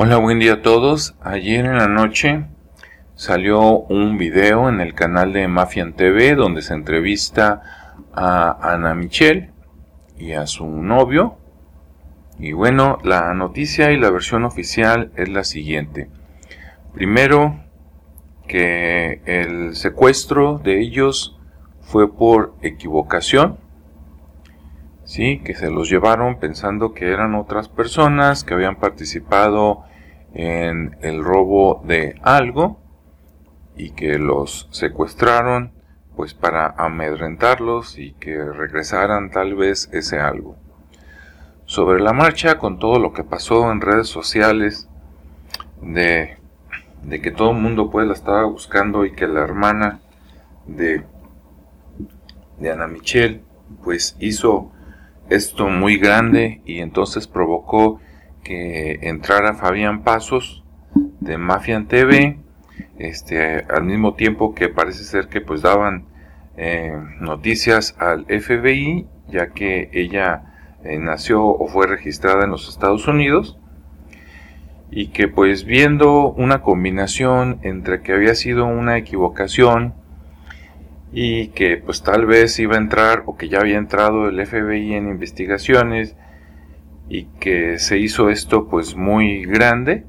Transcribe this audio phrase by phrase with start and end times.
[0.00, 1.16] Hola, buen día a todos.
[1.22, 2.44] Ayer en la noche
[3.16, 9.50] salió un video en el canal de Mafian TV donde se entrevista a Ana Michelle
[10.16, 11.38] y a su novio.
[12.38, 16.08] Y bueno, la noticia y la versión oficial es la siguiente.
[16.94, 17.58] Primero,
[18.46, 21.36] que el secuestro de ellos
[21.80, 23.58] fue por equivocación.
[25.08, 29.84] Sí, que se los llevaron pensando que eran otras personas que habían participado
[30.34, 32.78] en el robo de algo
[33.74, 35.72] y que los secuestraron
[36.14, 40.56] pues para amedrentarlos y que regresaran tal vez ese algo.
[41.64, 44.90] Sobre la marcha, con todo lo que pasó en redes sociales,
[45.80, 46.36] de,
[47.02, 50.00] de que todo el mundo pues la estaba buscando y que la hermana
[50.66, 51.02] de,
[52.58, 53.42] de Ana Michelle
[53.82, 54.72] pues hizo
[55.30, 58.00] esto muy grande y entonces provocó
[58.42, 60.64] que entrara Fabián Pasos
[61.20, 62.38] de Mafian TV,
[62.98, 66.06] este, al mismo tiempo que parece ser que pues daban
[66.56, 73.06] eh, noticias al FBI, ya que ella eh, nació o fue registrada en los Estados
[73.06, 73.58] Unidos,
[74.90, 79.94] y que pues viendo una combinación entre que había sido una equivocación
[81.12, 84.94] y que pues tal vez iba a entrar o que ya había entrado el FBI
[84.94, 86.16] en investigaciones,
[87.08, 90.06] y que se hizo esto pues muy grande,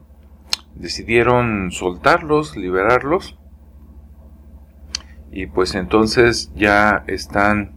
[0.75, 3.37] decidieron soltarlos, liberarlos
[5.31, 7.75] y pues entonces ya están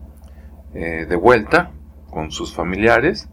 [0.75, 1.71] eh, de vuelta
[2.11, 3.29] con sus familiares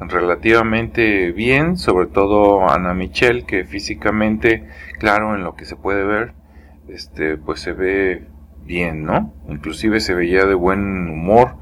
[0.00, 6.34] relativamente bien, sobre todo Ana Michelle que físicamente, claro, en lo que se puede ver,
[6.88, 8.28] este pues se ve
[8.68, 9.34] bien, ¿no?
[9.48, 11.56] Inclusive se veía de buen humor.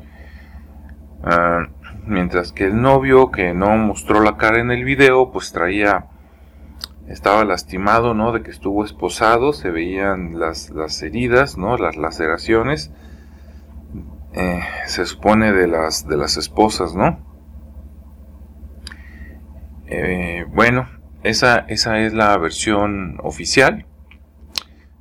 [1.24, 1.68] Ah,
[2.04, 6.06] mientras que el novio que no mostró la cara en el video pues traía
[7.08, 12.92] estaba lastimado no de que estuvo esposado se veían las, las heridas no las laceraciones
[14.34, 17.18] eh, se supone de las de las esposas no
[19.88, 20.88] eh, bueno
[21.24, 23.86] esa esa es la versión oficial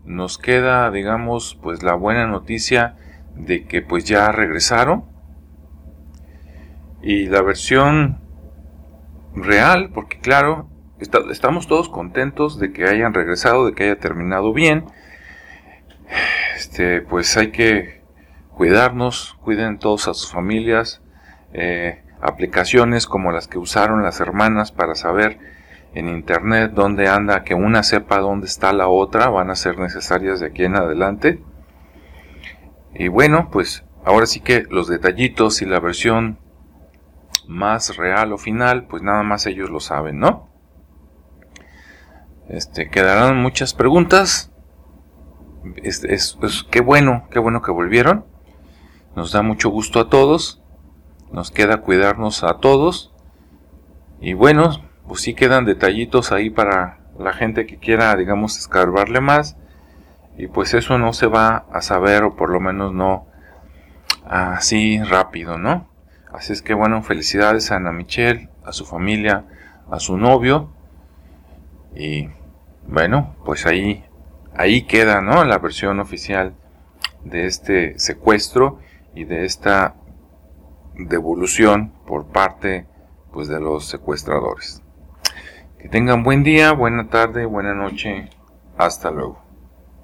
[0.06, 2.96] nos queda digamos pues la buena noticia
[3.36, 5.06] de que pues ya regresaron
[7.02, 8.20] y la versión
[9.36, 10.68] real, porque claro,
[11.00, 14.86] estamos todos contentos de que hayan regresado, de que haya terminado bien.
[16.56, 18.02] Este, pues hay que
[18.56, 21.02] cuidarnos, cuiden todos a sus familias.
[21.54, 25.38] Eh, aplicaciones como las que usaron las hermanas para saber
[25.96, 30.42] en internet dónde anda, que una sepa dónde está la otra, van a ser necesarias
[30.42, 31.42] de aquí en adelante.
[32.94, 36.38] Y bueno, pues ahora sí que los detallitos y la versión
[37.48, 40.50] más real o final, pues nada más ellos lo saben, ¿no?
[42.50, 44.52] Este, quedarán muchas preguntas.
[45.78, 46.38] Es, es,
[46.70, 48.26] qué bueno, qué bueno que volvieron.
[49.16, 50.62] Nos da mucho gusto a todos.
[51.32, 53.14] Nos queda cuidarnos a todos.
[54.20, 59.58] Y bueno, pues sí quedan detallitos ahí para la gente que quiera, digamos, escarbarle más.
[60.38, 63.28] Y pues eso no se va a saber, o por lo menos no
[64.26, 65.88] así rápido, ¿no?
[66.34, 69.46] Así es que bueno, felicidades a Ana Michelle, a su familia,
[69.90, 70.70] a su novio.
[71.96, 72.30] Y
[72.88, 74.04] bueno, pues ahí,
[74.54, 75.46] ahí queda, ¿no?
[75.46, 76.54] La versión oficial
[77.24, 78.80] de este secuestro
[79.14, 79.96] y de esta
[80.96, 82.86] devolución por parte
[83.32, 84.85] pues de los secuestradores.
[85.86, 88.28] Que tengan buen día, buena tarde, buena noche.
[88.76, 89.45] Hasta luego.